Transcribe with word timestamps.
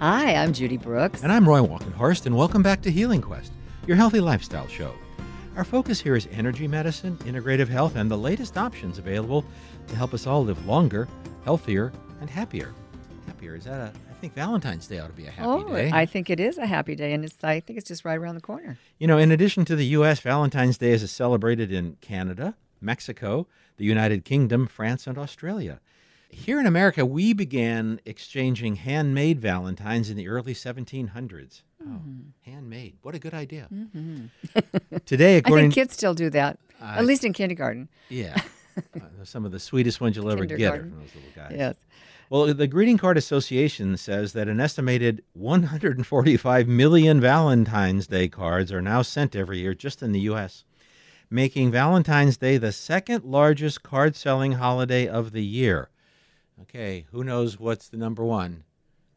Hi, 0.00 0.34
I'm 0.34 0.52
Judy 0.52 0.76
Brooks. 0.76 1.22
And 1.22 1.32
I'm 1.32 1.48
Roy 1.48 1.60
Walkenhorst, 1.60 2.26
and 2.26 2.36
welcome 2.36 2.62
back 2.62 2.82
to 2.82 2.90
Healing 2.90 3.22
Quest, 3.22 3.50
your 3.86 3.96
healthy 3.96 4.20
lifestyle 4.20 4.68
show. 4.68 4.92
Our 5.56 5.64
focus 5.64 5.98
here 5.98 6.14
is 6.14 6.28
energy 6.30 6.68
medicine, 6.68 7.16
integrative 7.24 7.68
health, 7.68 7.96
and 7.96 8.10
the 8.10 8.18
latest 8.18 8.58
options 8.58 8.98
available 8.98 9.42
to 9.88 9.96
help 9.96 10.12
us 10.12 10.26
all 10.26 10.44
live 10.44 10.66
longer, 10.66 11.08
healthier, 11.46 11.94
and 12.20 12.28
happier. 12.28 12.74
Happier, 13.26 13.56
is 13.56 13.64
that 13.64 13.80
a, 13.80 13.92
I 14.10 14.12
think 14.20 14.34
Valentine's 14.34 14.86
Day 14.86 14.98
ought 14.98 15.06
to 15.06 15.14
be 15.14 15.28
a 15.28 15.30
happy 15.30 15.48
oh, 15.48 15.72
day. 15.72 15.90
I 15.90 16.04
think 16.04 16.28
it 16.28 16.40
is 16.40 16.58
a 16.58 16.66
happy 16.66 16.94
day, 16.94 17.14
and 17.14 17.24
it's 17.24 17.42
I 17.42 17.60
think 17.60 17.78
it's 17.78 17.88
just 17.88 18.04
right 18.04 18.18
around 18.18 18.34
the 18.34 18.42
corner. 18.42 18.76
You 18.98 19.06
know, 19.06 19.16
in 19.16 19.32
addition 19.32 19.64
to 19.64 19.74
the 19.74 19.86
U.S., 19.86 20.20
Valentine's 20.20 20.76
Day 20.76 20.90
is 20.90 21.10
celebrated 21.10 21.72
in 21.72 21.96
Canada, 22.02 22.54
Mexico, 22.82 23.46
the 23.78 23.86
United 23.86 24.26
Kingdom, 24.26 24.66
France, 24.66 25.06
and 25.06 25.16
Australia. 25.16 25.80
Here 26.28 26.60
in 26.60 26.66
America, 26.66 27.06
we 27.06 27.32
began 27.32 28.00
exchanging 28.04 28.76
handmade 28.76 29.40
Valentines 29.40 30.10
in 30.10 30.16
the 30.16 30.28
early 30.28 30.54
1700s. 30.54 31.10
Mm-hmm. 31.10 31.94
Oh, 31.94 32.00
handmade. 32.42 32.96
What 33.02 33.14
a 33.14 33.18
good 33.18 33.34
idea. 33.34 33.68
Mm-hmm. 33.72 34.26
Today, 35.06 35.36
according 35.38 35.66
I 35.66 35.68
think 35.68 35.74
kids 35.74 35.94
still 35.94 36.14
do 36.14 36.30
that, 36.30 36.58
uh, 36.80 36.96
at 36.98 37.04
least 37.04 37.24
in 37.24 37.32
kindergarten. 37.32 37.88
Yeah. 38.08 38.36
uh, 38.76 39.24
some 39.24 39.44
of 39.44 39.52
the 39.52 39.60
sweetest 39.60 40.00
ones 40.00 40.16
you'll 40.16 40.30
ever 40.30 40.44
get 40.44 40.60
are 40.60 40.80
from 40.80 40.98
those 40.98 41.14
little 41.14 41.30
guys. 41.34 41.52
Yes. 41.56 41.76
Well, 42.28 42.52
the 42.52 42.66
Greeting 42.66 42.98
Card 42.98 43.16
Association 43.16 43.96
says 43.96 44.32
that 44.32 44.48
an 44.48 44.58
estimated 44.58 45.22
145 45.34 46.66
million 46.66 47.20
Valentine's 47.20 48.08
Day 48.08 48.26
cards 48.26 48.72
are 48.72 48.82
now 48.82 49.02
sent 49.02 49.36
every 49.36 49.58
year 49.58 49.74
just 49.74 50.02
in 50.02 50.10
the 50.10 50.20
U.S., 50.20 50.64
making 51.30 51.70
Valentine's 51.70 52.36
Day 52.36 52.56
the 52.56 52.72
second 52.72 53.24
largest 53.24 53.84
card 53.84 54.16
selling 54.16 54.52
holiday 54.52 55.06
of 55.06 55.30
the 55.30 55.44
year. 55.44 55.88
Okay, 56.62 57.06
who 57.12 57.22
knows 57.22 57.58
what's 57.58 57.88
the 57.88 57.96
number 57.96 58.24
one? 58.24 58.64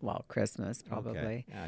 Well, 0.02 0.24
Christmas 0.30 0.82
probably. 0.82 1.12
Okay. 1.12 1.46
Yeah, 1.50 1.68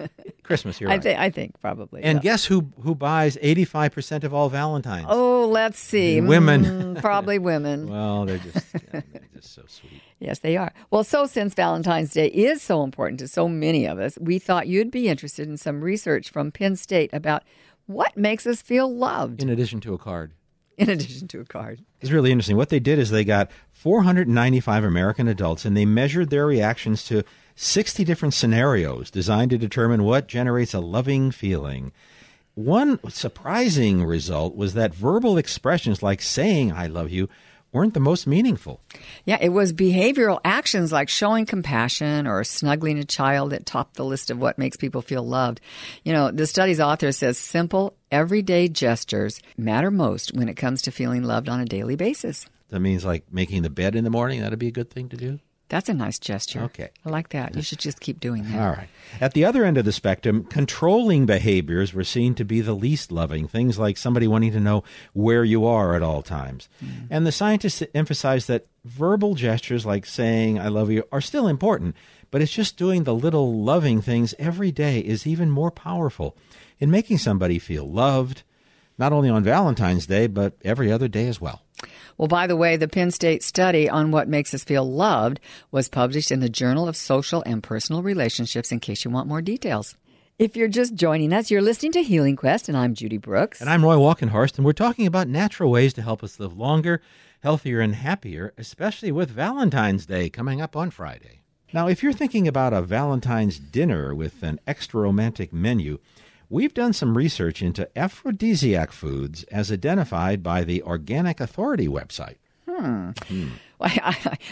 I. 0.00 0.08
Christmas, 0.44 0.80
you're 0.80 0.88
I 0.88 0.94
right. 0.94 1.02
think 1.02 1.18
I 1.18 1.30
think 1.30 1.60
probably. 1.60 2.02
and 2.02 2.18
yeah. 2.18 2.22
guess 2.22 2.44
who 2.44 2.72
who 2.82 2.94
buys 2.94 3.36
85% 3.36 4.22
of 4.24 4.32
all 4.32 4.48
Valentines? 4.48 5.06
Oh, 5.08 5.48
let's 5.48 5.78
see. 5.78 6.20
Women. 6.20 6.64
Mm, 6.64 7.00
probably 7.00 7.38
women. 7.52 7.88
Well, 7.88 8.24
they're 8.24 8.38
just 8.38 8.56
yeah, 8.74 9.00
they're 9.12 9.28
just 9.34 9.52
so 9.52 9.62
sweet. 9.66 10.00
Yes, 10.20 10.40
they 10.40 10.56
are. 10.56 10.72
Well, 10.90 11.02
so 11.02 11.26
since 11.26 11.54
Valentine's 11.54 12.12
Day 12.12 12.28
is 12.28 12.62
so 12.62 12.84
important 12.84 13.18
to 13.20 13.28
so 13.28 13.48
many 13.48 13.84
of 13.84 13.98
us, 13.98 14.16
we 14.20 14.38
thought 14.38 14.68
you'd 14.68 14.90
be 14.92 15.08
interested 15.08 15.48
in 15.48 15.56
some 15.56 15.82
research 15.82 16.30
from 16.30 16.52
Penn 16.52 16.76
State 16.76 17.10
about 17.12 17.42
what 17.86 18.16
makes 18.16 18.46
us 18.46 18.62
feel 18.62 18.92
loved. 18.92 19.42
In 19.42 19.48
addition 19.48 19.80
to 19.80 19.94
a 19.94 19.98
card. 19.98 20.32
In 20.80 20.88
addition 20.88 21.28
to 21.28 21.40
a 21.40 21.44
card. 21.44 21.84
It's 22.00 22.10
really 22.10 22.32
interesting. 22.32 22.56
What 22.56 22.70
they 22.70 22.80
did 22.80 22.98
is 22.98 23.10
they 23.10 23.22
got 23.22 23.50
495 23.72 24.82
American 24.82 25.28
adults 25.28 25.66
and 25.66 25.76
they 25.76 25.84
measured 25.84 26.30
their 26.30 26.46
reactions 26.46 27.04
to 27.04 27.22
60 27.54 28.02
different 28.02 28.32
scenarios 28.32 29.10
designed 29.10 29.50
to 29.50 29.58
determine 29.58 30.04
what 30.04 30.26
generates 30.26 30.72
a 30.72 30.80
loving 30.80 31.32
feeling. 31.32 31.92
One 32.54 32.98
surprising 33.10 34.04
result 34.04 34.56
was 34.56 34.72
that 34.72 34.94
verbal 34.94 35.36
expressions 35.36 36.02
like 36.02 36.22
saying, 36.22 36.72
I 36.72 36.86
love 36.86 37.10
you, 37.10 37.28
weren't 37.72 37.94
the 37.94 38.00
most 38.00 38.26
meaningful. 38.26 38.80
Yeah, 39.24 39.38
it 39.40 39.50
was 39.50 39.72
behavioral 39.72 40.40
actions 40.44 40.92
like 40.92 41.08
showing 41.08 41.46
compassion 41.46 42.26
or 42.26 42.42
snuggling 42.44 42.98
a 42.98 43.04
child 43.04 43.50
that 43.52 43.66
topped 43.66 43.94
the 43.94 44.04
list 44.04 44.30
of 44.30 44.38
what 44.38 44.58
makes 44.58 44.76
people 44.76 45.02
feel 45.02 45.22
loved. 45.22 45.60
You 46.04 46.12
know, 46.12 46.30
the 46.30 46.46
study's 46.46 46.80
author 46.80 47.12
says 47.12 47.38
simple, 47.38 47.94
everyday 48.10 48.68
gestures 48.68 49.40
matter 49.56 49.90
most 49.90 50.32
when 50.34 50.48
it 50.48 50.54
comes 50.54 50.82
to 50.82 50.90
feeling 50.90 51.22
loved 51.22 51.48
on 51.48 51.60
a 51.60 51.64
daily 51.64 51.96
basis. 51.96 52.46
That 52.70 52.80
means 52.80 53.04
like 53.04 53.32
making 53.32 53.62
the 53.62 53.70
bed 53.70 53.96
in 53.96 54.04
the 54.04 54.10
morning. 54.10 54.40
That'd 54.40 54.58
be 54.58 54.68
a 54.68 54.72
good 54.72 54.90
thing 54.90 55.08
to 55.10 55.16
do. 55.16 55.40
That's 55.70 55.88
a 55.88 55.94
nice 55.94 56.18
gesture. 56.18 56.62
Okay. 56.62 56.90
I 57.06 57.10
like 57.10 57.28
that. 57.30 57.54
You 57.54 57.62
should 57.62 57.78
just 57.78 58.00
keep 58.00 58.18
doing 58.18 58.42
that. 58.42 58.60
All 58.60 58.72
right. 58.72 58.88
At 59.20 59.34
the 59.34 59.44
other 59.44 59.64
end 59.64 59.78
of 59.78 59.84
the 59.84 59.92
spectrum, 59.92 60.44
controlling 60.44 61.26
behaviors 61.26 61.94
were 61.94 62.04
seen 62.04 62.34
to 62.34 62.44
be 62.44 62.60
the 62.60 62.74
least 62.74 63.12
loving. 63.12 63.46
Things 63.46 63.78
like 63.78 63.96
somebody 63.96 64.26
wanting 64.26 64.50
to 64.52 64.60
know 64.60 64.82
where 65.12 65.44
you 65.44 65.64
are 65.64 65.94
at 65.94 66.02
all 66.02 66.22
times. 66.22 66.68
Mm. 66.84 67.06
And 67.08 67.26
the 67.26 67.32
scientists 67.32 67.84
emphasized 67.94 68.48
that 68.48 68.66
verbal 68.84 69.36
gestures 69.36 69.86
like 69.86 70.06
saying, 70.06 70.58
I 70.58 70.66
love 70.68 70.90
you, 70.90 71.04
are 71.12 71.20
still 71.20 71.46
important, 71.46 71.94
but 72.32 72.42
it's 72.42 72.52
just 72.52 72.76
doing 72.76 73.04
the 73.04 73.14
little 73.14 73.62
loving 73.62 74.02
things 74.02 74.34
every 74.40 74.72
day 74.72 74.98
is 74.98 75.24
even 75.26 75.50
more 75.50 75.70
powerful 75.70 76.36
in 76.80 76.90
making 76.90 77.18
somebody 77.18 77.60
feel 77.60 77.88
loved, 77.88 78.42
not 78.98 79.12
only 79.12 79.28
on 79.28 79.44
Valentine's 79.44 80.06
Day, 80.06 80.26
but 80.26 80.54
every 80.64 80.90
other 80.90 81.06
day 81.06 81.28
as 81.28 81.40
well. 81.40 81.62
Well, 82.18 82.28
by 82.28 82.46
the 82.46 82.56
way, 82.56 82.76
the 82.76 82.88
Penn 82.88 83.10
State 83.10 83.42
study 83.42 83.88
on 83.88 84.10
what 84.10 84.28
makes 84.28 84.52
us 84.52 84.64
feel 84.64 84.90
loved 84.90 85.40
was 85.70 85.88
published 85.88 86.30
in 86.30 86.40
the 86.40 86.48
Journal 86.48 86.88
of 86.88 86.96
Social 86.96 87.42
and 87.46 87.62
Personal 87.62 88.02
Relationships 88.02 88.72
in 88.72 88.80
case 88.80 89.04
you 89.04 89.10
want 89.10 89.28
more 89.28 89.42
details. 89.42 89.96
If 90.38 90.56
you're 90.56 90.68
just 90.68 90.94
joining 90.94 91.32
us, 91.34 91.50
you're 91.50 91.60
listening 91.60 91.92
to 91.92 92.02
Healing 92.02 92.34
Quest, 92.34 92.68
and 92.68 92.76
I'm 92.76 92.94
Judy 92.94 93.18
Brooks. 93.18 93.60
And 93.60 93.68
I'm 93.68 93.84
Roy 93.84 93.96
Walkenhorst, 93.96 94.56
and 94.56 94.64
we're 94.64 94.72
talking 94.72 95.06
about 95.06 95.28
natural 95.28 95.70
ways 95.70 95.92
to 95.94 96.02
help 96.02 96.24
us 96.24 96.40
live 96.40 96.56
longer, 96.56 97.02
healthier, 97.40 97.80
and 97.80 97.94
happier, 97.94 98.54
especially 98.56 99.12
with 99.12 99.30
Valentine's 99.30 100.06
Day 100.06 100.30
coming 100.30 100.62
up 100.62 100.74
on 100.76 100.90
Friday. 100.90 101.40
Now, 101.72 101.88
if 101.88 102.02
you're 102.02 102.12
thinking 102.12 102.48
about 102.48 102.72
a 102.72 102.82
Valentine's 102.82 103.58
dinner 103.58 104.14
with 104.14 104.42
an 104.42 104.60
extra 104.66 105.00
romantic 105.02 105.52
menu, 105.52 105.98
We've 106.50 106.74
done 106.74 106.92
some 106.92 107.16
research 107.16 107.62
into 107.62 107.88
aphrodisiac 107.96 108.90
foods 108.90 109.44
as 109.44 109.70
identified 109.70 110.42
by 110.42 110.64
the 110.64 110.82
Organic 110.82 111.38
Authority 111.38 111.86
website. 111.86 112.36
Hmm. 112.68 113.10
hmm. 113.28 113.48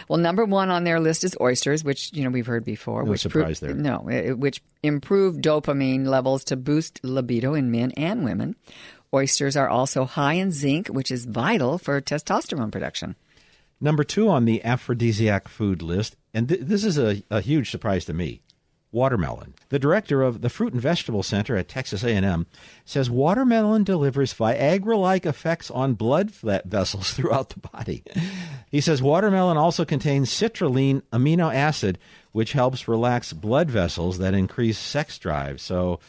Well, 0.08 0.18
number 0.18 0.46
one 0.46 0.70
on 0.70 0.84
their 0.84 1.00
list 1.00 1.22
is 1.22 1.36
oysters, 1.38 1.84
which 1.84 2.12
you 2.14 2.24
know 2.24 2.30
we've 2.30 2.46
heard 2.46 2.64
before. 2.64 3.02
No 3.02 3.10
which 3.10 3.20
surprise 3.20 3.60
there. 3.60 3.74
No, 3.74 3.98
which 3.98 4.62
improve 4.82 5.36
dopamine 5.36 6.06
levels 6.06 6.44
to 6.44 6.56
boost 6.56 7.00
libido 7.02 7.52
in 7.52 7.70
men 7.70 7.90
and 7.96 8.24
women. 8.24 8.56
Oysters 9.12 9.56
are 9.56 9.68
also 9.68 10.04
high 10.04 10.34
in 10.34 10.52
zinc, 10.52 10.88
which 10.88 11.10
is 11.10 11.26
vital 11.26 11.78
for 11.78 12.00
testosterone 12.00 12.72
production. 12.72 13.16
Number 13.80 14.04
two 14.04 14.28
on 14.28 14.44
the 14.44 14.64
aphrodisiac 14.64 15.48
food 15.48 15.82
list, 15.82 16.16
and 16.32 16.48
th- 16.48 16.60
this 16.62 16.84
is 16.84 16.96
a, 16.96 17.22
a 17.30 17.40
huge 17.40 17.70
surprise 17.70 18.04
to 18.06 18.14
me, 18.14 18.40
watermelon. 18.90 19.54
The 19.68 19.78
director 19.78 20.22
of 20.22 20.40
the 20.40 20.48
Fruit 20.48 20.72
and 20.72 20.80
Vegetable 20.80 21.22
Center 21.22 21.56
at 21.56 21.68
Texas 21.68 22.02
A&M 22.02 22.46
says 22.84 23.10
watermelon 23.10 23.84
delivers 23.84 24.32
Viagra-like 24.34 25.26
effects 25.26 25.70
on 25.70 25.94
blood 25.94 26.30
vessels 26.30 27.12
throughout 27.14 27.50
the 27.50 27.60
body. 27.60 28.02
He 28.70 28.80
says 28.80 29.02
watermelon 29.02 29.56
also 29.56 29.84
contains 29.84 30.30
citrulline 30.30 31.02
amino 31.12 31.54
acid, 31.54 31.98
which 32.32 32.52
helps 32.52 32.88
relax 32.88 33.32
blood 33.32 33.70
vessels 33.70 34.18
that 34.18 34.34
increase 34.34 34.78
sex 34.78 35.18
drive. 35.18 35.60
So 35.60 36.00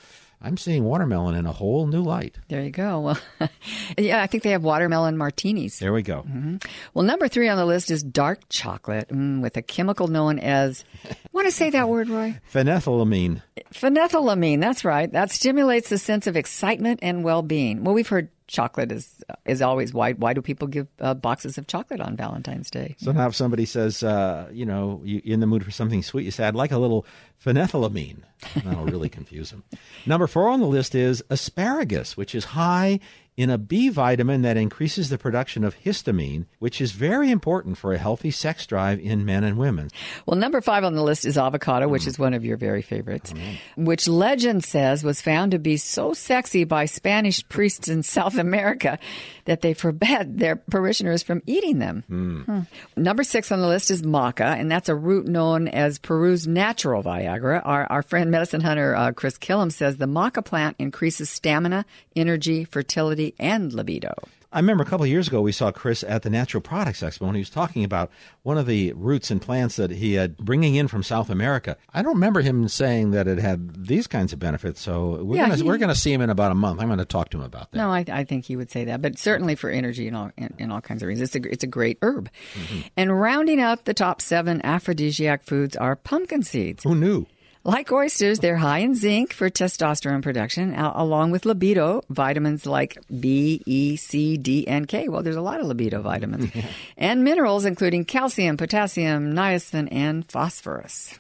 I'm 0.42 0.56
seeing 0.56 0.86
watermelon 0.86 1.36
in 1.36 1.46
a 1.46 1.52
whole 1.52 1.86
new 1.86 2.02
light. 2.02 2.38
There 2.48 2.62
you 2.62 2.72
go. 2.72 3.00
Well, 3.40 3.50
yeah, 3.98 4.22
I 4.22 4.28
think 4.28 4.44
they 4.44 4.52
have 4.52 4.64
watermelon 4.64 5.18
martinis. 5.18 5.80
There 5.80 5.94
we 5.94 6.02
go. 6.02 6.22
Mm-hmm. 6.22 6.58
Well, 6.94 7.04
number 7.04 7.28
three 7.28 7.48
on 7.50 7.58
the 7.58 7.66
list 7.66 7.92
is 7.92 8.04
dark 8.04 8.42
chocolate 8.50 9.10
mm, 9.10 9.42
with 9.42 9.58
a 9.58 9.62
chemical 9.62 10.08
known 10.08 10.40
as, 10.40 10.86
want 11.34 11.48
to 11.48 11.52
say 11.52 11.70
that 11.72 11.90
word, 11.90 12.10
Roy? 12.10 12.40
Phenethylamine. 12.54 13.42
Phenethylamine, 13.74 14.62
that's 14.62 14.86
right. 14.86 15.12
That 15.12 15.32
stimulates 15.32 15.90
the 15.90 15.98
sense 15.98 16.28
of 16.28 16.36
excitement 16.36 17.00
and 17.02 17.24
well 17.24 17.42
being. 17.42 17.84
Well, 17.84 17.94
we've 17.96 18.08
heard 18.08 18.30
chocolate 18.50 18.92
is 18.92 19.24
is 19.46 19.62
always 19.62 19.94
why 19.94 20.14
why 20.14 20.34
do 20.34 20.42
people 20.42 20.68
give 20.68 20.88
uh, 21.00 21.14
boxes 21.14 21.58
of 21.58 21.68
chocolate 21.68 22.02
on 22.02 22.18
Valentine's 22.18 22.70
Day? 22.70 22.96
So 22.98 23.12
now 23.12 23.28
if 23.28 23.36
somebody 23.36 23.66
says, 23.66 24.04
uh, 24.04 24.50
you 24.52 24.66
know, 24.66 25.02
you, 25.06 25.20
are 25.20 25.34
in 25.34 25.40
the 25.40 25.48
mood 25.48 25.64
for 25.64 25.72
something 25.72 26.04
sweet, 26.04 26.26
you 26.26 26.32
say, 26.32 26.46
I'd 26.46 26.56
like 26.56 26.72
a 26.72 26.78
little 26.78 27.06
phenethylamine. 27.44 28.24
That'll 28.64 28.86
really 28.86 29.10
confuse 29.20 29.52
them. 29.52 29.64
Number 30.06 30.28
four 30.28 30.50
on 30.50 30.60
the 30.60 30.68
list 30.68 30.96
is 30.96 31.24
asparagus, 31.30 32.18
which 32.18 32.36
is 32.36 32.46
high 32.46 33.00
in 33.40 33.50
a 33.50 33.58
B 33.58 33.88
vitamin 33.88 34.42
that 34.42 34.58
increases 34.58 35.08
the 35.08 35.18
production 35.18 35.64
of 35.64 35.74
histamine, 35.74 36.46
which 36.60 36.82
is 36.82 36.92
very 36.92 37.32
important 37.32 37.78
for 37.78 37.94
a 37.94 37.98
healthy 37.98 38.32
sex 38.32 38.66
drive 38.68 39.00
in 39.00 39.24
men 39.24 39.46
and 39.46 39.58
women. 39.58 39.90
Well, 40.26 40.36
number 40.36 40.60
five 40.60 40.84
on 40.84 40.94
the 40.94 41.02
list 41.02 41.24
is 41.24 41.38
avocado, 41.38 41.88
which 41.88 42.04
mm. 42.04 42.08
is 42.08 42.20
one 42.20 42.34
of 42.34 42.44
your 42.44 42.58
very 42.58 42.82
favorites, 42.82 43.34
which 43.78 44.10
legend 44.10 44.66
says 44.66 45.06
was 45.06 45.22
found 45.22 45.54
to 45.54 45.58
be 45.58 45.78
so 45.78 46.14
sexy 46.14 46.66
by 46.66 46.84
Spanish 46.84 47.48
priests 47.48 47.88
in 47.88 48.04
South 48.20 48.38
America 48.38 49.00
that 49.46 49.62
they 49.62 49.74
forbade 49.74 50.38
their 50.38 50.58
parishioners 50.58 51.24
from 51.24 51.42
eating 51.46 51.80
them. 51.80 52.04
Mm. 52.10 52.46
Hmm. 52.46 53.02
Number 53.02 53.24
six 53.24 53.54
on 53.54 53.62
the 53.62 53.68
list 53.68 53.90
is 53.90 54.02
maca, 54.02 54.60
and 54.60 54.70
that's 54.70 54.90
a 54.90 54.96
root 54.96 55.28
known 55.28 55.70
as 55.70 55.98
Peru's 55.98 56.46
natural 56.46 57.04
Viagra. 57.04 57.62
Our, 57.64 57.86
our 57.86 58.02
friend 58.02 58.32
medicine 58.32 58.60
hunter 58.60 58.94
uh, 58.98 59.14
Chris 59.14 59.38
Kilham 59.38 59.72
says 59.72 59.96
the 59.96 60.08
maca 60.08 60.44
plant 60.44 60.76
increases 60.78 61.30
stamina, 61.30 61.86
energy, 62.18 62.66
fertility, 62.66 63.29
and 63.40 63.74
libido. 63.74 64.14
I 64.52 64.60
remember 64.60 64.82
a 64.82 64.86
couple 64.86 65.04
of 65.04 65.10
years 65.10 65.28
ago 65.28 65.42
we 65.42 65.52
saw 65.52 65.72
Chris 65.72 66.04
at 66.04 66.24
the 66.24 66.30
Natural 66.30 66.60
Products 66.60 67.02
Expo 67.02 67.28
and 67.28 67.36
he 67.36 67.42
was 67.42 67.52
talking 67.52 67.84
about 67.84 68.10
one 68.42 68.58
of 68.58 68.66
the 68.66 68.94
roots 68.94 69.30
and 69.30 69.40
plants 69.40 69.76
that 69.76 69.92
he 69.92 70.14
had 70.14 70.38
bringing 70.38 70.74
in 70.74 70.88
from 70.88 71.04
South 71.04 71.30
America. 71.30 71.78
I 71.94 72.02
don't 72.02 72.16
remember 72.16 72.42
him 72.42 72.68
saying 72.68 73.12
that 73.12 73.28
it 73.28 73.38
had 73.38 73.86
these 73.86 74.08
kinds 74.08 74.34
of 74.34 74.40
benefits. 74.40 74.82
So 74.82 75.24
we're 75.24 75.36
yeah, 75.36 75.50
gonna, 75.50 75.64
we're 75.64 75.78
going 75.78 75.94
to 75.94 76.00
see 76.00 76.12
him 76.12 76.22
in 76.22 76.32
about 76.32 76.52
a 76.52 76.56
month. 76.56 76.82
I'm 76.82 76.88
going 76.88 76.98
to 76.98 77.06
talk 77.06 77.30
to 77.30 77.38
him 77.38 77.44
about 77.44 77.72
that. 77.72 77.78
No, 77.78 77.92
I, 77.92 78.04
I, 78.12 78.24
think 78.24 78.46
he 78.46 78.56
would 78.56 78.72
say 78.72 78.86
that, 78.86 79.04
but 79.04 79.20
certainly 79.20 79.54
for 79.54 79.70
energy 79.70 80.08
and 80.08 80.18
all 80.18 80.32
all 80.72 80.82
kinds 80.82 81.04
of 81.04 81.08
reasons, 81.08 81.36
it's 81.36 81.46
a 81.46 81.52
it's 81.52 81.64
a 81.64 81.68
great 81.68 82.00
herb. 82.02 82.30
Mm-hmm. 82.56 82.80
And 82.98 83.22
rounding 83.22 83.62
out 83.62 83.86
the 83.86 83.94
top 83.94 84.20
seven 84.20 84.62
aphrodisiac 84.66 85.44
foods 85.44 85.76
are 85.76 85.96
pumpkin 85.96 86.42
seeds. 86.42 86.84
Who 86.84 86.96
knew? 86.96 87.28
Like 87.66 87.92
oysters, 87.92 88.40
they're 88.40 88.56
high 88.56 88.80
in 88.80 88.96
zinc 88.96 89.34
for 89.34 89.50
testosterone 89.50 90.22
production, 90.22 90.74
along 90.74 91.32
with 91.32 91.46
libido, 91.46 92.02
vitamins 92.10 92.66
like 92.66 92.98
B, 93.20 93.62
E, 93.66 93.98
C, 93.98 94.38
D, 94.38 94.66
and 94.66 94.88
K. 94.88 95.10
Well, 95.10 95.24
there's 95.24 95.36
a 95.36 95.42
lot 95.42 95.60
of 95.60 95.68
libido 95.68 96.02
vitamins. 96.02 96.52
and 96.98 97.26
minerals, 97.26 97.66
including 97.66 98.06
calcium, 98.06 98.56
potassium, 98.56 99.34
niacin, 99.34 99.90
and 99.92 100.26
phosphorus. 100.32 101.20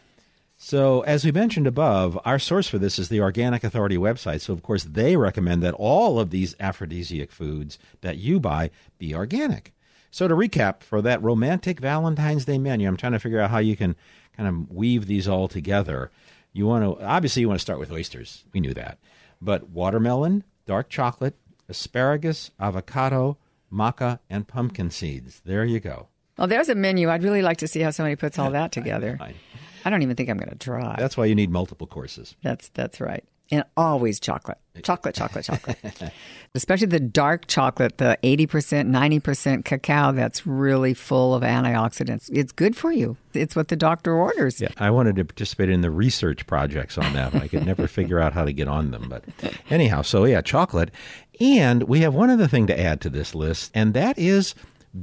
So, 0.55 1.01
as 1.01 1.25
we 1.25 1.31
mentioned 1.31 1.67
above, 1.67 2.17
our 2.23 2.39
source 2.39 2.69
for 2.69 2.77
this 2.77 2.99
is 2.99 3.09
the 3.09 3.21
Organic 3.21 3.63
Authority 3.65 3.97
website. 3.97 4.39
So, 4.41 4.53
of 4.53 4.63
course, 4.63 4.83
they 4.85 5.17
recommend 5.17 5.61
that 5.63 5.73
all 5.73 6.19
of 6.19 6.29
these 6.29 6.55
aphrodisiac 6.59 7.31
foods 7.31 7.77
that 7.99 8.17
you 8.17 8.39
buy 8.39 8.71
be 8.97 9.13
organic. 9.13 9.73
So, 10.11 10.27
to 10.27 10.33
recap, 10.33 10.81
for 10.81 11.01
that 11.01 11.21
romantic 11.21 11.79
Valentine's 11.79 12.45
Day 12.45 12.57
menu, 12.57 12.87
I'm 12.87 12.97
trying 12.97 13.11
to 13.13 13.19
figure 13.19 13.39
out 13.39 13.51
how 13.51 13.59
you 13.59 13.75
can 13.75 13.95
kind 14.35 14.49
of 14.49 14.71
weave 14.71 15.05
these 15.05 15.27
all 15.27 15.47
together. 15.47 16.11
You 16.51 16.65
want 16.65 16.83
to 16.83 17.05
obviously 17.05 17.41
you 17.41 17.47
want 17.47 17.59
to 17.59 17.61
start 17.63 17.79
with 17.79 17.91
oysters. 17.91 18.43
We 18.53 18.59
knew 18.59 18.73
that. 18.73 18.97
But 19.41 19.69
watermelon, 19.69 20.43
dark 20.65 20.89
chocolate, 20.89 21.35
asparagus, 21.67 22.51
avocado, 22.59 23.37
maca, 23.71 24.19
and 24.29 24.47
pumpkin 24.47 24.89
seeds. 24.89 25.41
There 25.45 25.63
you 25.63 25.79
go. 25.79 26.07
Well, 26.37 26.47
there's 26.47 26.69
a 26.69 26.75
menu. 26.75 27.09
I'd 27.09 27.23
really 27.23 27.41
like 27.41 27.57
to 27.57 27.67
see 27.67 27.81
how 27.81 27.91
somebody 27.91 28.15
puts 28.15 28.39
all 28.39 28.51
that 28.51 28.71
together. 28.71 29.17
I, 29.19 29.25
I, 29.25 29.33
I 29.85 29.89
don't 29.89 30.01
even 30.01 30.15
think 30.15 30.29
I'm 30.29 30.37
going 30.37 30.49
to 30.49 30.57
try. 30.57 30.95
That's 30.97 31.17
why 31.17 31.25
you 31.25 31.35
need 31.35 31.51
multiple 31.51 31.87
courses. 31.87 32.35
That's 32.41 32.69
that's 32.69 32.99
right 32.99 33.23
and 33.51 33.63
always 33.75 34.19
chocolate. 34.19 34.57
Chocolate, 34.83 35.15
chocolate, 35.15 35.45
chocolate. 35.45 35.77
Especially 36.55 36.87
the 36.87 36.99
dark 36.99 37.47
chocolate, 37.47 37.97
the 37.97 38.17
80%, 38.23 38.89
90% 38.89 39.65
cacao 39.65 40.11
that's 40.11 40.47
really 40.47 40.93
full 40.93 41.35
of 41.35 41.43
antioxidants. 41.43 42.29
It's 42.31 42.51
good 42.51 42.77
for 42.77 42.91
you. 42.91 43.17
It's 43.33 43.55
what 43.55 43.67
the 43.67 43.75
doctor 43.75 44.13
orders. 44.13 44.61
Yeah, 44.61 44.69
I 44.77 44.89
wanted 44.89 45.15
to 45.17 45.25
participate 45.25 45.69
in 45.69 45.81
the 45.81 45.91
research 45.91 46.47
projects 46.47 46.97
on 46.97 47.13
that. 47.13 47.35
I 47.35 47.47
could 47.47 47.65
never 47.65 47.87
figure 47.89 48.19
out 48.19 48.33
how 48.33 48.45
to 48.45 48.53
get 48.53 48.67
on 48.67 48.91
them. 48.91 49.09
But 49.09 49.23
anyhow, 49.69 50.01
so 50.01 50.25
yeah, 50.25 50.41
chocolate. 50.41 50.91
And 51.39 51.83
we 51.83 52.01
have 52.01 52.13
one 52.13 52.29
other 52.29 52.47
thing 52.47 52.67
to 52.67 52.79
add 52.79 53.01
to 53.01 53.09
this 53.09 53.35
list, 53.35 53.71
and 53.73 53.93
that 53.93 54.17
is 54.17 54.55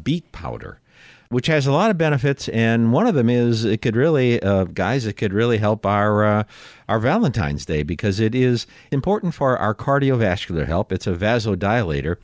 beet 0.02 0.32
powder 0.32 0.81
which 1.28 1.46
has 1.46 1.67
a 1.67 1.73
lot 1.73 1.90
of 1.90 1.99
benefits. 1.99 2.49
And 2.49 2.93
one 2.93 3.06
of 3.06 3.14
them 3.14 3.28
is 3.28 3.64
it 3.64 3.82
could 3.82 3.96
really, 3.96 4.43
uh, 4.43 4.64
guys, 4.64 5.06
it 5.06 5.14
could 5.14 5.32
really 5.32 5.58
help 5.58 5.84
our 5.87 6.25
uh, 6.25 6.44
our 6.88 6.99
Valentine's 6.99 7.67
Day 7.67 7.82
because 7.82 8.20
it 8.20 8.34
is 8.34 8.67
important 8.90 9.34
for 9.34 9.56
our 9.58 9.75
cardiovascular 9.75 10.67
health. 10.67 10.93
It's 10.93 11.06
a 11.06 11.14
vasodilator. 11.14 12.17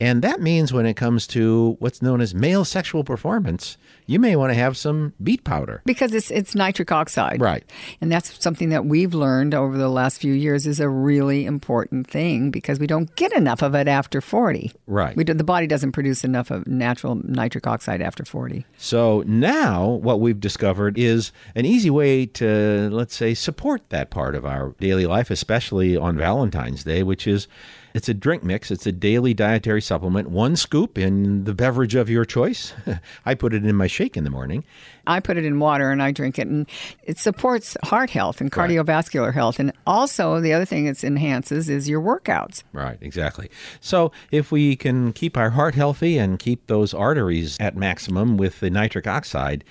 And 0.00 0.22
that 0.22 0.40
means 0.40 0.72
when 0.72 0.86
it 0.86 0.94
comes 0.94 1.26
to 1.28 1.76
what's 1.78 2.00
known 2.00 2.20
as 2.20 2.34
male 2.34 2.64
sexual 2.64 3.04
performance, 3.04 3.76
you 4.06 4.18
may 4.18 4.34
want 4.34 4.50
to 4.50 4.54
have 4.54 4.76
some 4.76 5.12
beet 5.22 5.44
powder 5.44 5.82
because 5.84 6.14
it's 6.14 6.30
it's 6.30 6.54
nitric 6.54 6.90
oxide, 6.90 7.40
right? 7.40 7.64
And 8.00 8.10
that's 8.10 8.42
something 8.42 8.70
that 8.70 8.86
we've 8.86 9.14
learned 9.14 9.54
over 9.54 9.76
the 9.76 9.88
last 9.88 10.20
few 10.20 10.32
years 10.32 10.66
is 10.66 10.80
a 10.80 10.88
really 10.88 11.44
important 11.44 12.08
thing 12.10 12.50
because 12.50 12.80
we 12.80 12.86
don't 12.86 13.14
get 13.14 13.32
enough 13.32 13.62
of 13.62 13.74
it 13.74 13.86
after 13.86 14.20
forty. 14.20 14.72
Right. 14.86 15.14
We 15.14 15.22
do, 15.22 15.34
the 15.34 15.44
body 15.44 15.66
doesn't 15.66 15.92
produce 15.92 16.24
enough 16.24 16.50
of 16.50 16.66
natural 16.66 17.20
nitric 17.24 17.66
oxide 17.66 18.00
after 18.00 18.24
forty. 18.24 18.64
So 18.78 19.22
now 19.26 19.86
what 19.86 20.20
we've 20.20 20.40
discovered 20.40 20.98
is 20.98 21.30
an 21.54 21.66
easy 21.66 21.90
way 21.90 22.26
to 22.26 22.88
let's 22.90 23.14
say 23.14 23.34
support 23.34 23.88
that 23.90 24.10
part 24.10 24.34
of 24.34 24.44
our 24.44 24.74
daily 24.80 25.06
life, 25.06 25.30
especially 25.30 25.96
on 25.96 26.16
Valentine's 26.16 26.84
Day, 26.84 27.02
which 27.02 27.26
is 27.26 27.46
it's 27.94 28.08
a 28.08 28.14
drink 28.14 28.42
mix. 28.42 28.70
It's 28.70 28.86
a 28.86 28.92
daily 28.92 29.34
dietary 29.34 29.82
supplement. 29.82 30.30
One 30.30 30.56
scoop 30.56 30.98
in 30.98 31.44
the 31.44 31.54
beverage 31.54 31.94
of 31.94 32.08
your 32.08 32.24
choice. 32.24 32.72
I 33.26 33.34
put 33.34 33.54
it 33.54 33.64
in 33.64 33.76
my 33.76 33.86
shake 33.86 34.16
in 34.16 34.24
the 34.24 34.30
morning. 34.30 34.64
I 35.06 35.20
put 35.20 35.36
it 35.36 35.44
in 35.44 35.58
water 35.58 35.90
and 35.90 36.02
I 36.02 36.12
drink 36.12 36.38
it, 36.38 36.46
and 36.46 36.68
it 37.02 37.18
supports 37.18 37.76
heart 37.82 38.10
health 38.10 38.40
and 38.40 38.52
cardiovascular 38.52 39.26
right. 39.26 39.34
health. 39.34 39.58
And 39.58 39.72
also, 39.86 40.40
the 40.40 40.52
other 40.52 40.64
thing 40.64 40.86
it 40.86 41.02
enhances 41.02 41.68
is 41.68 41.88
your 41.88 42.00
workouts. 42.00 42.62
Right, 42.72 42.98
exactly. 43.00 43.50
So, 43.80 44.12
if 44.30 44.52
we 44.52 44.76
can 44.76 45.12
keep 45.12 45.36
our 45.36 45.50
heart 45.50 45.74
healthy 45.74 46.18
and 46.18 46.38
keep 46.38 46.66
those 46.66 46.94
arteries 46.94 47.56
at 47.58 47.76
maximum 47.76 48.36
with 48.36 48.60
the 48.60 48.70
nitric 48.70 49.06
oxide, 49.06 49.64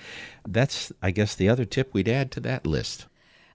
that's, 0.46 0.92
I 1.02 1.10
guess, 1.10 1.34
the 1.34 1.48
other 1.48 1.64
tip 1.64 1.94
we'd 1.94 2.08
add 2.08 2.30
to 2.32 2.40
that 2.40 2.66
list. 2.66 3.06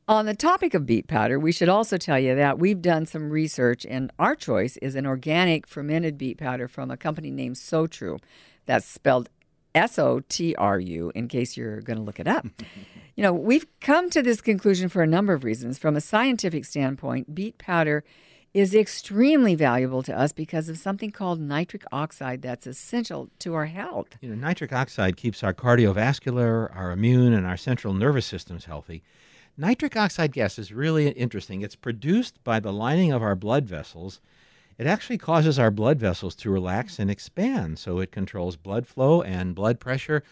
On 0.07 0.27
the 0.27 0.35
topic 0.35 0.75
of 0.75 0.85
beet 0.85 1.07
powder, 1.07 1.39
we 1.39 1.51
should 1.51 1.67
also 1.67 1.97
tell 1.97 2.19
you 2.19 2.35
that 2.35 2.59
we've 2.59 2.79
done 2.79 3.07
some 3.07 3.31
research, 3.31 3.87
and 3.89 4.11
our 4.19 4.35
choice 4.35 4.77
is 4.77 4.93
an 4.93 5.07
organic 5.07 5.65
fermented 5.65 6.15
beet 6.15 6.37
powder 6.37 6.67
from 6.67 6.91
a 6.91 6.97
company 6.97 7.31
named 7.31 7.55
Sotru. 7.55 8.19
That's 8.67 8.85
spelled 8.85 9.29
S 9.73 9.97
O 9.97 10.19
T 10.29 10.53
R 10.57 10.79
U, 10.79 11.11
in 11.15 11.27
case 11.27 11.57
you're 11.57 11.81
going 11.81 11.97
to 11.97 12.03
look 12.03 12.19
it 12.19 12.27
up. 12.27 12.45
you 13.15 13.23
know, 13.23 13.33
we've 13.33 13.65
come 13.81 14.11
to 14.11 14.21
this 14.21 14.41
conclusion 14.41 14.89
for 14.89 15.01
a 15.01 15.07
number 15.07 15.33
of 15.33 15.43
reasons. 15.43 15.79
From 15.79 15.95
a 15.95 16.01
scientific 16.01 16.65
standpoint, 16.65 17.33
beet 17.33 17.57
powder 17.57 18.03
is 18.53 18.75
extremely 18.75 19.55
valuable 19.55 20.03
to 20.03 20.15
us 20.15 20.31
because 20.31 20.69
of 20.69 20.77
something 20.77 21.09
called 21.09 21.41
nitric 21.41 21.83
oxide 21.91 22.43
that's 22.43 22.67
essential 22.67 23.31
to 23.39 23.55
our 23.55 23.65
health. 23.65 24.09
You 24.21 24.29
know, 24.29 24.35
nitric 24.35 24.71
oxide 24.71 25.17
keeps 25.17 25.43
our 25.43 25.53
cardiovascular, 25.53 26.73
our 26.75 26.91
immune, 26.91 27.33
and 27.33 27.47
our 27.47 27.57
central 27.57 27.95
nervous 27.95 28.27
systems 28.27 28.65
healthy. 28.65 29.01
Nitric 29.57 29.95
oxide 29.95 30.33
gas 30.33 30.59
is 30.59 30.73
really 30.73 31.07
interesting. 31.09 31.61
It's 31.61 31.75
produced 31.77 32.43
by 32.43 32.59
the 32.59 32.73
lining 32.73 33.13
of 33.13 33.23
our 33.23 33.35
blood 33.35 33.65
vessels. 33.65 34.19
It 34.77 34.85
actually 34.85 35.17
causes 35.17 35.57
our 35.57 35.71
blood 35.71 35.97
vessels 35.97 36.35
to 36.35 36.49
relax 36.49 36.99
and 36.99 37.09
expand, 37.09 37.79
so 37.79 37.99
it 37.99 38.11
controls 38.11 38.57
blood 38.57 38.85
flow 38.85 39.21
and 39.21 39.55
blood 39.55 39.79
pressure 39.79 40.23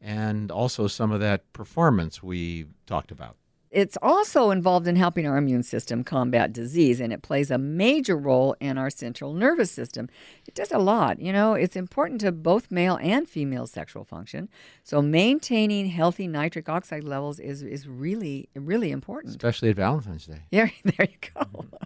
and 0.00 0.50
also 0.50 0.88
some 0.88 1.12
of 1.12 1.20
that 1.20 1.52
performance 1.52 2.24
we 2.24 2.66
talked 2.86 3.12
about. 3.12 3.36
It's 3.72 3.96
also 4.02 4.50
involved 4.50 4.86
in 4.86 4.96
helping 4.96 5.26
our 5.26 5.38
immune 5.38 5.62
system 5.62 6.04
combat 6.04 6.52
disease, 6.52 7.00
and 7.00 7.10
it 7.10 7.22
plays 7.22 7.50
a 7.50 7.56
major 7.56 8.18
role 8.18 8.54
in 8.60 8.76
our 8.76 8.90
central 8.90 9.32
nervous 9.32 9.70
system. 9.70 10.10
It 10.46 10.54
does 10.54 10.70
a 10.72 10.78
lot. 10.78 11.18
You 11.18 11.32
know, 11.32 11.54
it's 11.54 11.74
important 11.74 12.20
to 12.20 12.32
both 12.32 12.70
male 12.70 12.98
and 13.00 13.26
female 13.26 13.66
sexual 13.66 14.04
function. 14.04 14.50
So 14.84 15.00
maintaining 15.00 15.86
healthy 15.86 16.28
nitric 16.28 16.68
oxide 16.68 17.04
levels 17.04 17.40
is, 17.40 17.62
is 17.62 17.88
really, 17.88 18.50
really 18.54 18.90
important. 18.90 19.30
Especially 19.30 19.70
at 19.70 19.76
Valentine's 19.76 20.26
Day. 20.26 20.42
Yeah, 20.50 20.68
there 20.84 21.08
you 21.08 21.30
go. 21.34 21.40
Mm-hmm. 21.40 21.76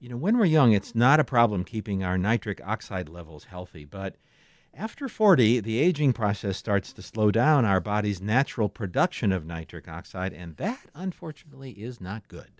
You 0.00 0.08
know, 0.08 0.16
when 0.16 0.38
we're 0.38 0.46
young, 0.46 0.72
it's 0.72 0.94
not 0.94 1.20
a 1.20 1.24
problem 1.24 1.62
keeping 1.62 2.02
our 2.02 2.16
nitric 2.16 2.62
oxide 2.64 3.10
levels 3.10 3.44
healthy, 3.44 3.84
but 3.84 4.16
after 4.76 5.08
40, 5.08 5.60
the 5.60 5.78
aging 5.78 6.12
process 6.12 6.56
starts 6.56 6.92
to 6.92 7.02
slow 7.02 7.30
down 7.30 7.64
our 7.64 7.80
body's 7.80 8.20
natural 8.20 8.68
production 8.68 9.32
of 9.32 9.46
nitric 9.46 9.88
oxide, 9.88 10.32
and 10.32 10.56
that, 10.56 10.80
unfortunately, 10.94 11.70
is 11.72 12.00
not 12.00 12.26
good. 12.28 12.50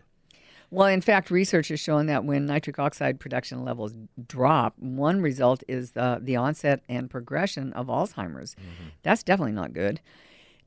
Well, 0.71 0.89
in 0.89 1.01
fact, 1.01 1.31
research 1.31 1.69
has 1.69 1.79
shown 1.79 2.07
that 2.07 2.25
when 2.25 2.47
nitric 2.47 2.79
oxide 2.79 3.21
production 3.21 3.65
levels 3.65 3.95
drop, 4.27 4.75
one 4.79 5.21
result 5.21 5.63
is 5.69 5.93
the, 5.93 6.19
the 6.21 6.37
onset 6.37 6.83
and 6.89 7.09
progression 7.09 7.73
of 7.75 7.87
Alzheimer's. 7.87 8.55
Mm-hmm. 8.55 8.89
That's 9.03 9.23
definitely 9.23 9.53
not 9.53 9.73
good. 9.73 10.01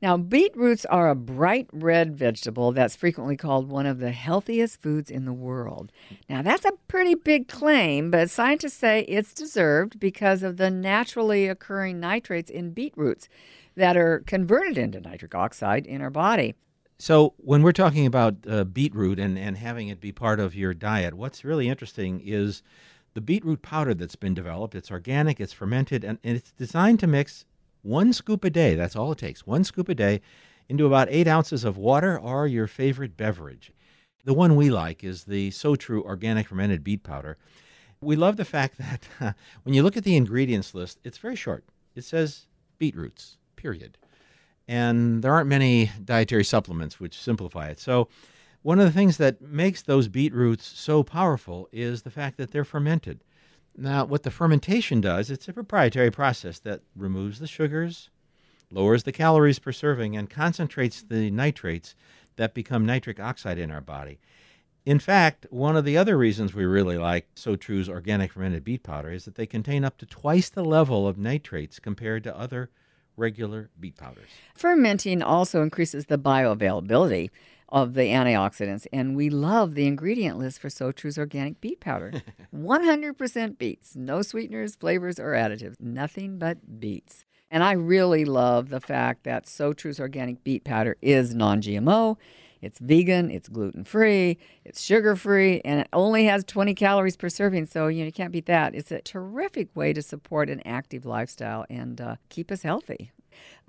Now, 0.01 0.16
beetroots 0.16 0.86
are 0.86 1.10
a 1.10 1.16
bright 1.16 1.68
red 1.74 2.16
vegetable 2.16 2.72
that's 2.72 2.96
frequently 2.96 3.36
called 3.36 3.70
one 3.70 3.88
of 3.88 4.00
the 4.00 4.12
healthiest 4.12 4.82
foods 4.82 5.10
in 5.10 5.25
the 5.25 5.34
world. 5.34 5.92
Now, 6.30 6.44
that's 6.44 6.66
a 6.66 6.74
pretty 6.88 7.16
big 7.16 7.48
claim, 7.48 8.12
but 8.12 8.30
scientists 8.30 8.75
say 8.75 9.01
it's 9.08 9.34
deserved 9.34 10.00
because 10.00 10.44
of 10.44 10.58
the 10.58 10.70
naturally 10.70 11.48
occurring 11.48 12.00
nitrates 12.00 12.51
in 12.51 12.72
beetroots 12.72 13.27
that 13.75 13.98
are 13.98 14.20
converted 14.27 14.77
into 14.77 15.01
nitric 15.01 15.34
oxide 15.34 15.88
in 15.88 16.01
our 16.01 16.12
body. 16.12 16.54
So, 17.00 17.34
when 17.38 17.63
we're 17.63 17.74
talking 17.74 18.06
about 18.06 18.36
uh, 18.48 18.63
beetroot 18.63 19.20
and, 19.20 19.38
and 19.38 19.58
having 19.58 19.88
it 19.88 20.00
be 20.00 20.12
part 20.12 20.39
of 20.39 20.56
your 20.56 20.74
diet, 20.74 21.13
what's 21.16 21.44
really 21.44 21.70
interesting 21.70 22.22
is 22.24 22.63
the 23.13 23.22
beetroot 23.22 23.62
powder 23.62 23.94
that's 23.94 24.16
been 24.16 24.34
developed. 24.34 24.75
It's 24.75 24.92
organic, 24.92 25.39
it's 25.39 25.54
fermented, 25.54 26.04
and, 26.04 26.20
and 26.24 26.38
it's 26.38 26.51
designed 26.51 27.00
to 27.01 27.08
mix 27.08 27.46
one 27.81 28.13
scoop 28.13 28.43
a 28.43 28.50
day, 28.50 28.75
that's 28.75 28.96
all 28.96 29.12
it 29.12 29.17
takes, 29.17 29.46
one 29.46 29.63
scoop 29.63 29.89
a 29.89 29.96
day, 29.96 30.22
into 30.69 30.86
about 30.86 31.07
eight 31.10 31.27
ounces 31.27 31.63
of 31.63 31.77
water 31.77 32.19
or 32.19 32.48
your 32.48 32.67
favorite 32.67 33.15
beverage. 33.15 33.72
The 34.25 34.34
one 34.34 34.55
we 34.55 34.69
like 34.69 35.03
is 35.03 35.24
the 35.24 35.51
Sotru 35.51 36.01
organic 36.03 36.48
fermented 36.48 36.84
beet 36.84 37.03
powder. 37.03 37.38
We 38.01 38.15
love 38.15 38.36
the 38.38 38.46
fact 38.46 38.77
that 38.79 39.07
uh, 39.19 39.31
when 39.63 39.74
you 39.74 39.84
look 39.84 39.98
at 39.98 40.03
the 40.03 40.17
ingredients 40.17 40.74
list, 40.74 41.00
it's 41.03 41.17
very 41.17 41.36
short. 41.36 41.63
It 41.96 42.03
says 42.03 42.48
beetroots, 42.77 43.38
period. 43.55 43.98
And 44.67 45.24
there 45.24 45.34
aren't 45.34 45.48
many 45.48 45.91
dietary 46.03 46.43
supplements 46.43 47.00
which 47.00 47.17
simplify 47.17 47.69
it. 47.69 47.79
So, 47.79 48.10
one 48.63 48.79
of 48.79 48.86
the 48.86 48.91
things 48.91 49.15
that 49.17 49.41
makes 49.41 49.81
those 49.84 50.10
beetroots 50.10 50.65
so 50.65 51.01
powerful 51.01 51.69
is 51.72 52.01
the 52.01 52.10
fact 52.12 52.36
that 52.36 52.51
they're 52.51 52.65
fermented. 52.65 53.24
Now, 53.79 54.05
what 54.05 54.24
the 54.24 54.31
fermentation 54.31 55.01
does, 55.01 55.29
it's 55.29 55.48
a 55.48 55.53
proprietary 55.53 56.10
process 56.10 56.57
that 56.60 56.81
removes 56.96 57.38
the 57.38 57.46
sugars, 57.46 58.10
lowers 58.72 59.03
the 59.03 59.12
calories 59.12 59.60
per 59.60 59.72
serving, 59.72 60.17
and 60.17 60.27
concentrates 60.27 61.03
the 61.03 61.29
nitrates 61.29 61.93
that 62.38 62.55
become 62.55 62.88
nitric 62.88 63.19
oxide 63.19 63.60
in 63.60 63.69
our 63.69 63.81
body. 63.81 64.19
In 64.84 64.98
fact, 64.98 65.46
one 65.51 65.77
of 65.77 65.86
the 65.86 65.96
other 65.96 66.17
reasons 66.17 66.55
we 66.55 66.65
really 66.65 66.98
like 66.98 67.27
Sotru's 67.36 67.88
organic 67.88 68.31
fermented 68.31 68.63
beet 68.63 68.81
powder 68.81 69.12
is 69.12 69.25
that 69.25 69.36
they 69.36 69.46
contain 69.46 69.86
up 69.86 69.98
to 70.00 70.07
twice 70.07 70.50
the 70.50 70.65
level 70.65 71.07
of 71.07 71.19
nitrates 71.19 71.77
compared 71.77 72.24
to 72.24 72.36
other 72.36 72.72
regular 73.17 73.69
beet 73.79 73.97
powders. 73.97 74.29
Fermenting 74.55 75.21
also 75.21 75.62
increases 75.62 76.05
the 76.05 76.17
bioavailability 76.17 77.29
of 77.69 77.95
the 77.95 78.03
antioxidants, 78.03 78.88
and 78.93 79.15
we 79.15 79.29
love 79.29 79.75
the 79.75 79.88
ingredient 79.88 80.38
list 80.38 80.62
for 80.62 80.69
Sotru's 80.69 81.17
organic 81.17 81.59
beet 81.59 81.81
powder. 81.81 82.13
100% 82.55 83.57
beets, 83.57 83.95
no 83.95 84.21
sweeteners, 84.21 84.75
flavors, 84.75 85.19
or 85.19 85.33
additives, 85.33 85.75
nothing 85.81 86.38
but 86.38 86.79
beets. 86.79 87.25
And 87.50 87.63
I 87.63 87.74
really 87.74 88.25
love 88.25 88.69
the 88.69 88.79
fact 88.79 89.24
that 89.24 89.45
Sotru's 89.45 90.00
organic 90.00 90.43
beet 90.43 90.63
powder 90.63 90.97
is 91.01 91.33
non 91.33 91.62
GMO. 91.62 92.17
It's 92.61 92.79
vegan, 92.79 93.29
it's 93.29 93.49
gluten 93.49 93.83
free, 93.83 94.37
it's 94.65 94.81
sugar 94.81 95.15
free, 95.15 95.61
and 95.63 95.81
it 95.81 95.87
only 95.93 96.25
has 96.25 96.43
20 96.43 96.73
calories 96.73 97.15
per 97.15 97.29
serving. 97.29 97.67
So, 97.67 97.87
you 97.87 97.99
know, 97.99 98.05
you 98.05 98.11
can't 98.11 98.31
beat 98.31 98.45
that. 98.47 98.75
It's 98.75 98.91
a 98.91 99.01
terrific 99.01 99.75
way 99.75 99.93
to 99.93 100.01
support 100.01 100.49
an 100.49 100.61
active 100.65 101.05
lifestyle 101.05 101.65
and 101.69 101.99
uh, 102.01 102.15
keep 102.29 102.51
us 102.51 102.63
healthy. 102.63 103.11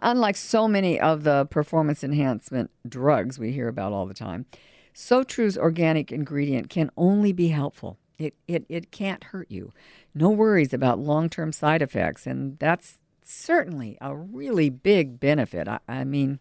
Unlike 0.01 0.37
so 0.37 0.69
many 0.69 0.99
of 0.99 1.25
the 1.25 1.47
performance 1.47 2.03
enhancement 2.03 2.71
drugs 2.89 3.39
we 3.39 3.53
hear 3.53 3.69
about 3.69 3.93
all 3.93 4.07
the 4.07 4.15
time, 4.15 4.47
Sotru's 4.95 5.59
organic 5.59 6.11
ingredient 6.11 6.71
can 6.71 6.91
only 6.97 7.33
be 7.33 7.49
helpful. 7.49 7.99
It, 8.19 8.35
it, 8.49 8.65
it 8.69 8.91
can't 8.91 9.25
hurt 9.25 9.51
you. 9.51 9.73
No 10.15 10.31
worries 10.31 10.73
about 10.73 10.99
long 10.99 11.29
term 11.29 11.53
side 11.53 11.83
effects. 11.83 12.27
And 12.27 12.59
that's 12.59 12.99
certainly 13.23 13.97
a 14.01 14.17
really 14.17 14.71
big 14.71 15.21
benefit. 15.21 15.69
I, 15.69 15.79
I 15.87 16.05
mean, 16.05 16.41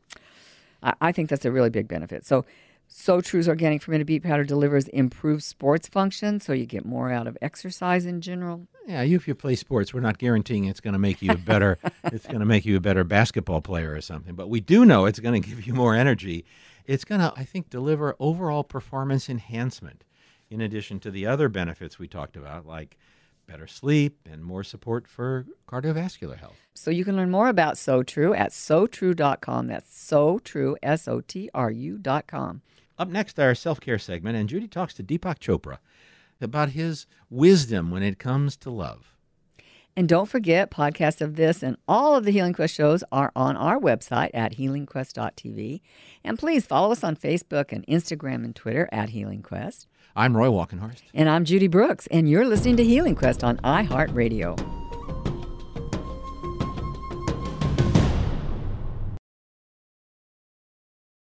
I, 0.83 0.93
I 1.01 1.11
think 1.11 1.29
that's 1.29 1.45
a 1.45 1.51
really 1.51 1.69
big 1.69 1.87
benefit. 1.87 2.25
So, 2.25 2.45
Sotru's 2.89 3.49
organic 3.49 3.81
fermented 3.81 4.07
beet 4.07 4.23
powder 4.23 4.45
delivers 4.45 4.87
improved 4.87 5.43
sports 5.43 5.87
function, 5.89 6.39
so 6.39 6.53
you 6.53 6.65
get 6.65 6.85
more 6.85 7.11
out 7.11 7.27
of 7.27 7.37
exercise 7.41 8.05
in 8.05 8.21
general. 8.21 8.67
Yeah, 8.87 9.01
you 9.01 9.17
if 9.17 9.27
you 9.27 9.35
play 9.35 9.55
sports, 9.55 9.93
we're 9.93 9.99
not 9.99 10.17
guaranteeing 10.17 10.65
it's 10.65 10.79
going 10.79 10.93
to 10.93 10.99
make 10.99 11.21
you 11.21 11.31
a 11.31 11.37
better. 11.37 11.77
it's 12.05 12.25
going 12.25 12.39
to 12.39 12.45
make 12.45 12.65
you 12.65 12.77
a 12.77 12.79
better 12.79 13.03
basketball 13.03 13.61
player 13.61 13.93
or 13.93 14.01
something, 14.01 14.35
but 14.35 14.49
we 14.49 14.61
do 14.61 14.85
know 14.85 15.05
it's 15.05 15.19
going 15.19 15.41
to 15.41 15.47
give 15.47 15.67
you 15.67 15.73
more 15.73 15.95
energy. 15.95 16.45
It's 16.85 17.03
going 17.03 17.19
to, 17.19 17.33
I 17.35 17.43
think, 17.43 17.69
deliver 17.69 18.15
overall 18.19 18.63
performance 18.63 19.29
enhancement, 19.29 20.05
in 20.49 20.61
addition 20.61 21.01
to 21.01 21.11
the 21.11 21.25
other 21.25 21.49
benefits 21.49 21.99
we 21.99 22.07
talked 22.07 22.37
about, 22.37 22.65
like 22.65 22.97
better 23.47 23.67
sleep 23.67 24.19
and 24.29 24.43
more 24.43 24.63
support 24.63 25.07
for 25.07 25.45
cardiovascular 25.67 26.37
health. 26.37 26.57
So 26.73 26.91
you 26.91 27.03
can 27.05 27.15
learn 27.15 27.31
more 27.31 27.47
about 27.49 27.75
Sotru 27.75 28.37
at 28.37 28.51
Sotru.com. 28.51 29.67
That's 29.67 29.89
Sotru, 29.89 30.75
S 30.83 31.07
O 31.07 31.21
T 31.21 31.49
R 31.53 31.71
U.com. 31.71 32.61
Up 32.99 33.09
next, 33.09 33.39
our 33.39 33.55
self 33.55 33.79
care 33.79 33.99
segment, 33.99 34.37
and 34.37 34.49
Judy 34.49 34.67
talks 34.67 34.93
to 34.95 35.03
Deepak 35.03 35.39
Chopra 35.39 35.77
about 36.41 36.69
his 36.69 37.05
wisdom 37.29 37.91
when 37.91 38.03
it 38.03 38.19
comes 38.19 38.55
to 38.57 38.69
love. 38.69 39.13
And 39.97 40.07
don't 40.07 40.27
forget, 40.27 40.69
podcasts 40.69 41.21
of 41.21 41.37
this 41.37 41.63
and 41.63 41.75
all 41.87 42.15
of 42.15 42.23
the 42.23 42.29
Healing 42.29 42.53
Quest 42.53 42.75
shows 42.75 43.03
are 43.11 43.31
on 43.35 43.57
our 43.57 43.79
website 43.79 44.29
at 44.31 44.55
healingquest.tv. 44.55 45.81
And 46.23 46.37
please 46.37 46.67
follow 46.67 46.91
us 46.91 47.03
on 47.03 47.15
Facebook 47.15 47.71
and 47.71 47.83
Instagram 47.87 48.45
and 48.45 48.55
Twitter 48.55 48.87
at 48.91 49.09
Healing 49.09 49.41
Quest. 49.41 49.87
I'm 50.15 50.37
Roy 50.37 50.49
Walkenhorst. 50.49 51.01
And 51.15 51.27
I'm 51.27 51.45
Judy 51.45 51.67
Brooks, 51.67 52.05
and 52.11 52.29
you're 52.29 52.45
listening 52.45 52.77
to 52.77 52.83
Healing 52.83 53.15
Quest 53.15 53.43
on 53.43 53.57
iHeartRadio. 53.57 54.96